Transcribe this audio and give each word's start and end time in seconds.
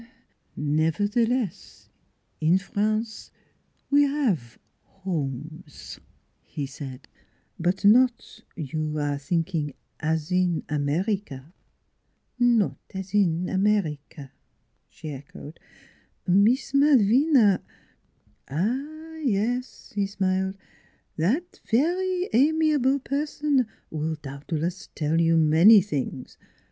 "Nevertheless 0.81 1.87
in 2.39 2.57
France 2.57 3.29
we 3.91 4.01
have 4.01 4.57
homes," 4.81 5.99
he 6.41 6.65
said; 6.65 7.07
"but 7.59 7.85
not 7.85 8.41
you 8.55 8.97
are 8.97 9.19
thinking 9.19 9.75
as 9.99 10.31
in 10.31 10.63
America?"" 10.67 11.53
Not 12.39 12.79
as 12.95 13.13
in 13.13 13.47
America," 13.47 14.31
she 14.89 15.09
echoed." 15.11 15.59
Mees 16.27 16.71
Malvina 16.73 17.61
""Ah, 18.49 19.17
yes," 19.17 19.91
he 19.93 20.07
smiled," 20.07 20.57
that 21.25 21.59
very 21.69 22.27
amiable 22.33 22.97
per 22.99 23.27
son 23.27 23.67
will 23.91 24.15
doubtless 24.15 24.89
tell 24.95 25.21
you 25.21 25.37
many 25.37 25.79
things. 25.79 26.39